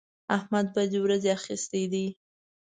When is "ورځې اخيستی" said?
1.05-1.83